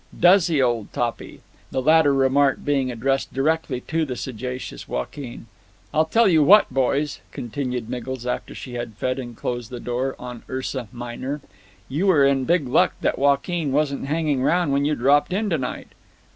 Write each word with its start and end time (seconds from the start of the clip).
"Does 0.19 0.47
he, 0.47 0.59
old 0.59 0.91
Toppy?" 0.93 1.41
(the 1.69 1.79
latter 1.79 2.11
remark 2.11 2.65
being 2.65 2.89
addressed 2.89 3.31
directly 3.35 3.81
to 3.81 4.03
the 4.03 4.15
sagacious 4.15 4.87
Joaquin). 4.87 5.45
"I 5.93 6.05
tell 6.05 6.27
you 6.27 6.41
what, 6.41 6.73
boys," 6.73 7.21
continued 7.31 7.87
Miggles 7.87 8.25
after 8.25 8.55
she 8.55 8.73
had 8.73 8.95
fed 8.95 9.19
and 9.19 9.37
closed 9.37 9.69
the 9.69 9.79
door 9.79 10.15
on 10.17 10.41
URSA 10.49 10.87
MINOR, 10.91 11.41
"you 11.87 12.07
were 12.07 12.25
in 12.25 12.45
big 12.45 12.67
luck 12.67 12.95
that 13.01 13.19
Joaquin 13.19 13.71
wasn't 13.71 14.07
hanging 14.07 14.41
round 14.41 14.71
when 14.73 14.85
you 14.85 14.95
dropped 14.95 15.33
in 15.33 15.51
tonight." 15.51 15.89